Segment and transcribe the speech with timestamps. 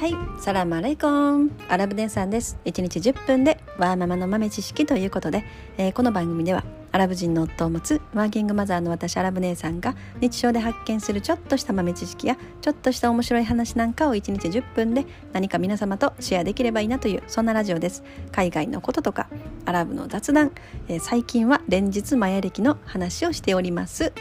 [0.00, 1.50] はい、サラマレイコン。
[1.68, 2.56] アラブデンさんです。
[2.64, 5.44] 1日10分でワーママの豆知識ということで、
[5.76, 15.04] えーこの番組ではアラブ人の夫を持つワーキングマザーの私アラブ姉さんが日常で発見するちょっとした豆知識やちょっとした面白い話なんかを1日10分で
[15.34, 18.02] 何か皆様とシェアできればいいなというそんなラジオです。
[18.32, 19.28] 海外のこととか
[19.66, 20.52] アラブの雑談、
[20.88, 24.14] えー最近は連日マヤ歴の話をしております、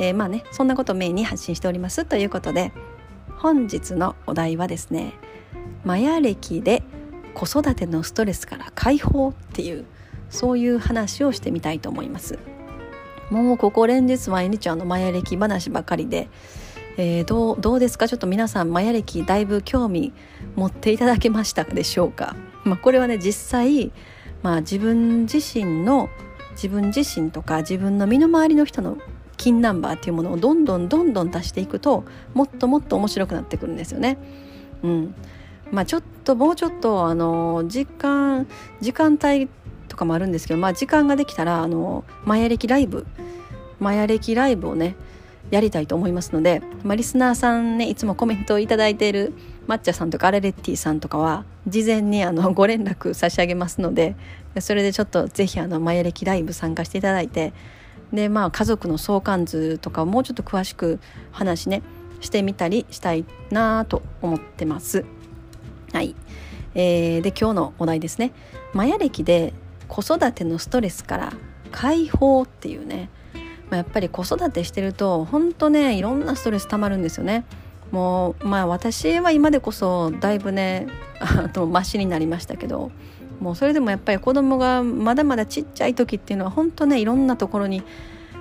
[0.00, 2.72] えーまあねそんなことをメインに発信しておりますということで
[3.38, 5.12] 本日のお題はですね
[5.84, 6.82] マヤ歴で
[7.34, 9.84] 子育てのストレスから解放っていう
[10.28, 12.38] そういう話をしてみたいと思います。
[13.30, 16.28] もうここ連日毎日あのマヤ歴話ばかりで、
[16.96, 18.08] えーどうどうですか？
[18.08, 20.12] ちょっと皆さんマヤ歴だいぶ興味
[20.56, 23.92] 持っていただけましたでしょうか、まあ、これはね実際、
[24.42, 26.08] まあ、自分自身の
[26.52, 28.98] 自分自身とか自分の身の回りの人の
[29.48, 34.18] 金ナンバーっていうものをどんどんどんどん出していくともっともっと面白くなってくるんですよね。
[34.82, 35.14] うん、
[35.70, 38.46] まあちょっともうちょっとあの時間
[38.80, 39.48] 時間帯
[39.88, 43.06] とかもあるんですけど、まあ、時間ができたらあのマヤ歴ライブ
[43.80, 44.96] マヤ歴ライブをね
[45.50, 49.32] やりたいと思いますので、まあ、リスナーさんねいつもコメントを頂いただいている
[49.66, 54.14] 抹茶さんとかアレレッティさんとかは事前にあのご連絡差し上げますので
[54.60, 57.54] それでちょっとぜひあのマヤ歴ライブ参加していただいて
[58.12, 60.98] でまあ家族の相関図とかをもうちょっと詳しく
[61.30, 61.82] 話ね
[62.20, 65.04] してみたりしたいなと思ってます。
[65.92, 66.14] はい、
[66.74, 68.32] えーで今日のお題ですね
[68.72, 69.52] マヤ歴で
[69.88, 71.32] 子育てのストレスから
[71.70, 73.10] 解放っていうね、
[73.70, 77.44] やっぱり子育てしてると本当ねいろんなストレスたまるんですよね。
[77.90, 80.86] もうまあ私は今でこそだいぶね
[81.20, 82.90] あのマシになりましたけど
[83.40, 87.82] もうそれでもやっぱり子供がまだまだちっちゃい時っていうのは本当ねいろんなところに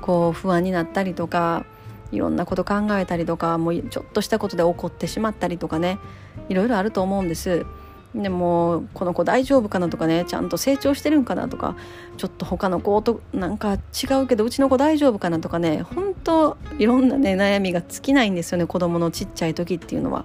[0.00, 1.66] こう不安になったりとか
[2.12, 5.98] いろんなこと考えたりとかもうちょっとしたことで怒ってしまったりとかね
[6.48, 7.66] いろいろあると思うんです。
[8.14, 11.76] でもこの子大丈夫かなとかねちゃんと成長してるんかなとか
[12.16, 20.24] ちょっと他の子となんか違うけどうちの子大丈夫かなとかね本当いろんなね悩みが尽きないんですよね子供のちっちゃい時っていうのは。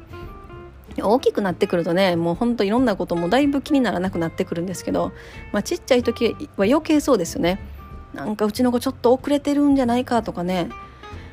[1.01, 5.11] 大きくなってくるとねもうほんといろんなこともだいぶ気にならなくなってくるんですけど、
[5.51, 7.59] まあ、ちっちゃい時は余計そうですよね
[8.13, 10.69] なんかうちの子ちょっと遅れてるんじゃないかとかね、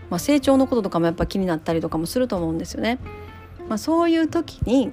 [0.08, 2.98] まあ、成長のこととかもやっぱ気になったりとかもすると思うんですよね。
[3.68, 4.90] まあ、そういう時に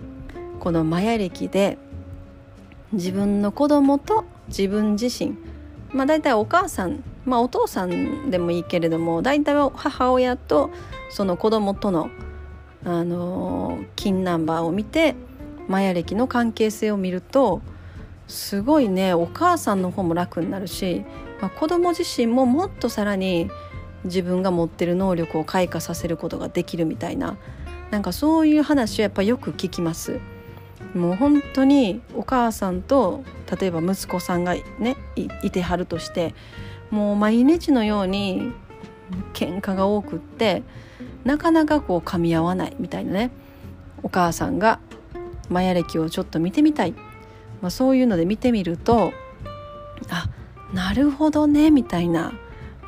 [0.60, 1.78] このマヤ歴で
[2.92, 5.38] 自分の子供と自分自身
[5.92, 10.70] まあ大体お母さんまあお父さんでもいいけれども大体は母親と
[11.10, 12.10] その子供との
[12.88, 15.14] あの金ナンバーを見て
[15.68, 17.62] マヤ歴の関係性を見ると
[18.30, 21.04] すごいねお母さんの方も楽になるし、
[21.42, 23.52] まあ、子供自身ももっとさらに
[24.06, 27.38] 自分が持ってる能力を開花させることができるみたいな
[27.92, 30.20] なんかそういう話はやっぱよく聞きます。
[30.94, 33.24] もう本当にお母さんと
[33.60, 36.34] 例えば息子さんがねいいてはるとして
[36.92, 38.54] もう毎日のように
[39.34, 40.64] 喧嘩が多くって
[41.28, 43.32] なかなかこう噛み合わないみたいなね。
[44.02, 44.80] お母さんが
[45.50, 46.94] マヤ歴をちょっと見てみたい、
[47.62, 49.12] まあ、そういうので見てみると
[50.10, 50.30] あ
[50.74, 52.34] なるほどねみたいな。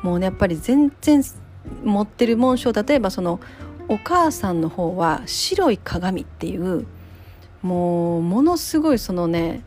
[0.02, 1.22] もうねやっぱり全然
[1.84, 3.40] 持ってる紋章例えばその
[3.88, 6.86] お母さんの方は白い鏡っていう
[7.60, 9.62] もうものすごいそのね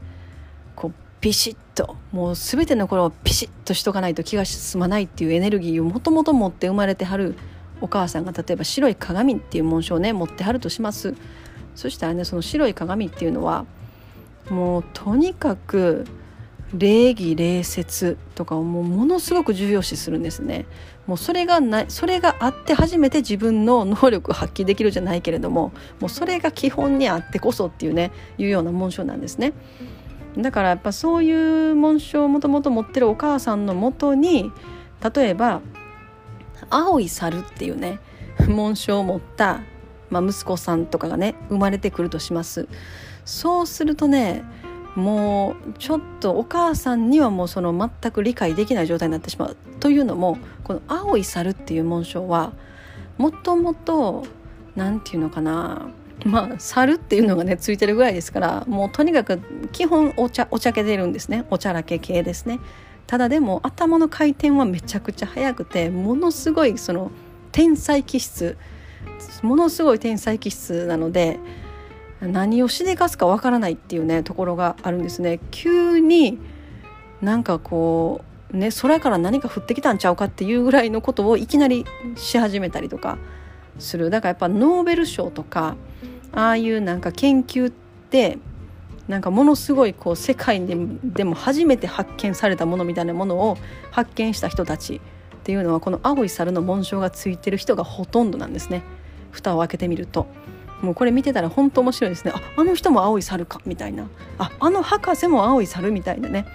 [0.75, 7.35] こうビシッともう全ての頃をピシッとしとかないと気が済まないっていうエネルギーをもともと持って生まれてはる
[7.83, 11.15] お母さんが例えば白い鏡っていう紋章をね持ってはるとします。
[11.75, 13.65] そしたらねその白い鏡っていうのは
[14.49, 16.05] もうとにかく
[16.73, 20.65] 礼儀礼節とかをもうものすごく重要視するんですね。
[21.07, 29.51] もうそれがないそれがあって初めて自分の能力を発揮できるじゃないけれどももうそれが基本にあってこそっていうねいうような紋章なんですね。
[30.37, 34.51] だからやっぱそういう紋章をもともと持ってるお母さんのもとに
[35.13, 35.59] 例えば
[36.69, 37.99] 青い猿っていうね
[38.47, 39.61] 紋章を持った、
[40.09, 42.67] まあ、息子さんとかがね生まれてくるとします。
[43.25, 44.43] そうするとね
[44.95, 52.53] もうちょっとお母さんにはもうその全く理解できない状態になってしまうというのもこの青い猿っていう紋章は
[53.17, 54.25] もともと
[54.75, 55.87] 何て言うのかな
[56.25, 59.39] まあ猿っていうのがねついてるぐらいですからもうとにかく
[59.71, 61.45] 基本お茶お茶けてるんですね。
[61.49, 62.59] おちゃらけ系ですね。
[63.07, 67.11] ただでも頭の回転はめちゃくちゃ速くてものすごいその
[67.51, 68.57] 天才気質
[69.41, 71.39] ものすごい天才気質なので
[72.21, 75.39] 何をしでかすかわからないっていうねところがあるんですね。
[75.51, 76.39] 急に
[77.21, 81.85] なんかこうね空から何か降ってきたんちゃうかっていうぐらいのことをいきなり
[82.15, 83.17] し始めたりとか
[83.79, 84.09] する。
[84.09, 85.75] だからやっぱノーベル賞とか
[86.31, 88.37] ああいうなんか研究って
[89.07, 93.57] なんかものすごいこう世界ででも初めて発見されたものみたいなものを
[93.91, 94.99] 発見した人たちっ
[95.43, 98.83] ていうのはこの青い猿の紋章がついてる人がほとんどなんですね。
[99.31, 100.27] 蓋を開けてみると。
[100.81, 102.31] もうこれ見てたら本当面白いですね。
[102.33, 104.07] ああの人も青い猿かみたいな。
[104.37, 106.45] ああの博士も青い猿みたいなね。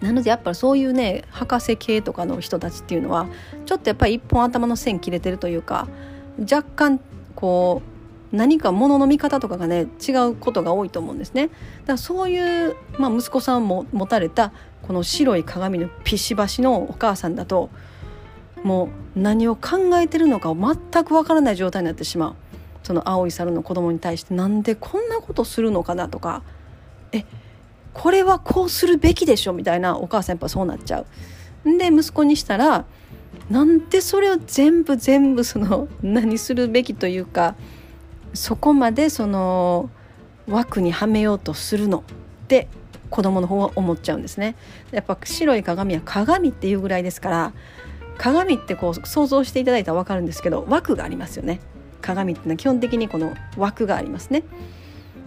[0.00, 3.26] なのでやっぱりそういうね博士系とかの人たちっていうのは
[3.66, 5.88] ちょっとやっぱり一本頭の線切れてるというか
[6.40, 7.00] 若干
[7.34, 7.97] こう
[8.32, 11.48] 何かもの見方とかがね違うことが多いと思うんですね。
[11.48, 11.56] だか
[11.92, 14.52] らそういう、まあ、息子さんも持たれた
[14.82, 17.70] この白い鏡のピシバシのお母さんだと
[18.62, 22.34] もう何を考えてるのか全くわからない状態になってしまう
[22.82, 26.42] その青い猿の子供に対してなんでこんなことするのかなとか
[27.12, 27.24] え
[27.94, 29.52] これはこうするべきでしょ？
[29.52, 31.00] みたいなお母さんやっぱそうなっちゃ
[31.64, 31.78] う。
[31.78, 32.84] で息子にしたら
[33.50, 37.56] なんでそれを全部全部その何するべきというか
[38.38, 39.90] そこまでその
[40.48, 42.68] 枠にはめようとするのって
[43.10, 44.54] 子供の方は思っちゃうんですね。
[44.92, 47.52] やっぱ白い鏡は鏡っていうぐらいですから
[48.16, 51.58] 鏡ってこう想像していただいたら分かるんですけど枠がありますよね。
[52.00, 54.44] 鏡っていうのは基本的にこの枠がありますね。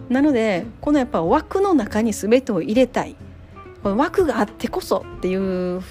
[0.08, 3.14] なのでこのやっぱ枠の中に全てを入れたい
[3.82, 5.82] この枠があってこそっていう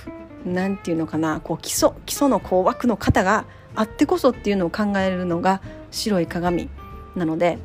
[0.44, 3.46] 何て言うのかなこう基礎基礎のこう枠の型が
[3.76, 6.68] あってこそっていうのを考えるのが白い鏡
[7.16, 7.58] なので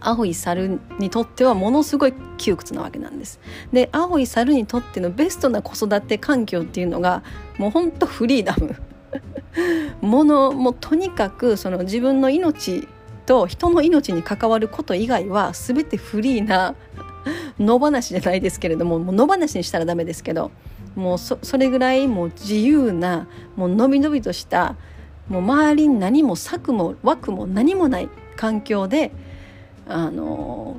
[0.00, 3.40] 青い猿にとってはものすごい窮屈なわけなんです。
[3.72, 7.22] で青い猿にとってのベストな子育て環境っていうのが
[7.58, 8.76] もうほんとフリーダム
[10.00, 12.88] ものもうとにかくその自分の命
[13.26, 16.74] と人の命に関わること以外は全てフリーな
[17.60, 20.50] 野放しじゃないですけれどももう野放しにしたらダメですけど
[20.94, 23.26] もうそれぐらいもう自由な
[23.56, 24.76] もうのびのびとした
[25.28, 28.08] もう周りに何も策も枠も何もない
[28.42, 29.12] 環境で
[29.86, 30.76] あの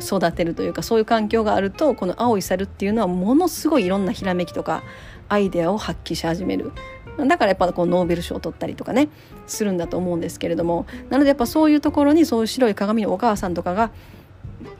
[0.00, 4.82] 育てるというかそういう環境があるとこの青い猿っていうのはものすごいいろんなひらめきとか
[5.28, 6.72] アイデアを発揮し始める。
[7.16, 9.08] だからやっぱこうノーベル賞を取ったりとかね
[9.46, 10.84] するんだと思うんですけれども。
[11.10, 13.92] なのでやっぱそういうところにそういう白い鏡のお母さんとかが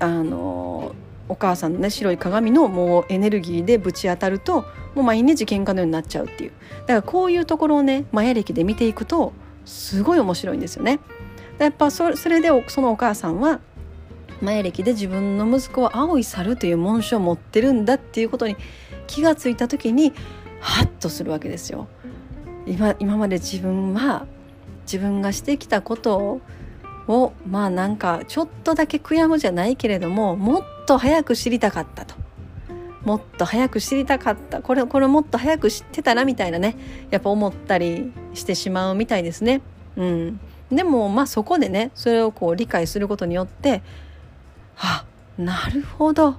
[0.01, 0.97] あの
[1.29, 4.63] お母さんのね白い鏡のもうエネルギーでぶち当たると
[4.97, 6.51] もう毎日喧嘩のようになっちゃうっていう。
[6.81, 9.33] だからこういうところをねマヤ歴で見ていくと
[9.65, 10.99] すごい面白いんですよね。
[11.59, 13.61] やっぱそれでそのお母さんは
[14.43, 18.57] マヤ歴で自分の息子は青い猿という紋章を持ってるんだっていうことに
[19.07, 20.13] 気がついた時に
[20.61, 21.89] ハッとするわけですよ。
[22.67, 24.27] 今今まで自分は
[24.83, 26.41] 自分がしてきたこと
[27.07, 32.15] をまあなんかちょっとだけ悔やむじゃないけれどももっと早く知りたかったと
[33.05, 36.77] もっと早く知りたかったこれこれもっと早く知ってたらみたいなね
[37.11, 39.63] やっぱ思ったりしてしまうみたいですね。
[39.97, 40.41] うん、
[40.71, 43.83] でもまあそこでねそれをこう理解することによって
[44.77, 45.05] あ
[45.39, 46.37] なるほど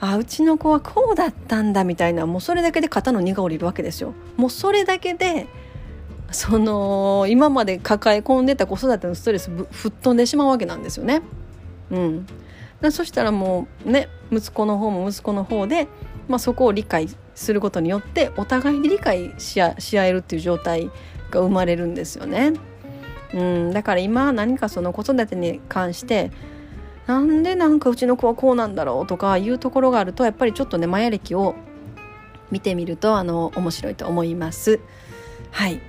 [0.00, 4.14] あうちの子はこうだったんだみたいなもうそれだけで肩の荷が下りるわけですよ。
[4.36, 5.46] もうそれだけで
[6.30, 11.22] その今まで抱え込んでた子育てのストレス吹っ飛んでしまうわけなんですよね。
[11.90, 12.26] うん、
[12.90, 15.86] そしたらもうね息子の方も息子の方で、
[16.28, 19.74] まあ、そこを理解することによってお互いに理解し合
[20.06, 20.90] えるっていう状態
[21.30, 22.52] が生まれるんですよね。
[23.34, 26.30] うん、だから今何かその子育てに関して
[27.06, 31.54] なんでなんかうちの子はこうなんだろうとかいうところがあるとやっぱりちょっとねマヤ歴を
[32.50, 34.80] 見てみるとあの面白いと思います。
[35.50, 35.80] はい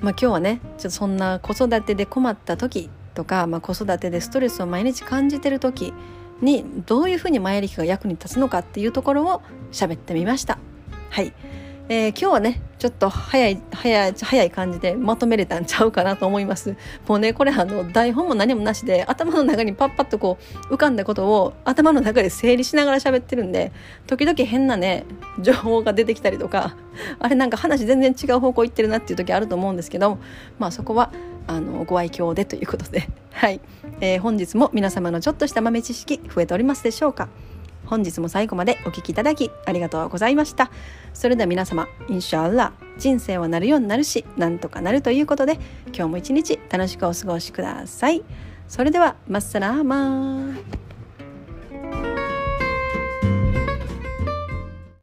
[0.00, 5.92] まあ、今日はねちょっとそんな子育てで困った時とか、まあ、子育てでストレスを毎日感じてる時
[6.40, 10.58] にどういうふうにマヤ歴が役に立つのかっていうところを喋ってみました。
[11.10, 11.32] はい
[11.88, 16.76] えー、今日はねちょっと早い早い早い感じでまとめれたんちゃうかなと思います。
[17.06, 20.38] もうねこれあの台本も何もなしで頭の中にパッパッとこ
[20.70, 23.72] う浮かんだことを頭の中で整理しながら喋ってるんで
[24.06, 25.04] 時々変なね
[25.40, 26.76] 情報が出てきたりとか
[27.18, 30.18] あれなんか話全然違う方向行ってるなっていう時あると思うんですけど
[30.58, 31.12] まあそこは
[31.46, 33.08] あのご愛嬌でということで。
[33.32, 33.60] はい、
[34.00, 37.28] えー、本日も皆様のちょっとした豆知識増えておりますでしょうか？
[37.92, 40.70] 本日も最後までお聴きいただきありがとうございました。
[41.12, 45.58] それでは皆様インシャアラ人生はなるようになるしなんとかなるということで
[45.88, 48.24] 今日も一日楽しくお過ごしください。
[48.66, 50.81] それではマッサラーマー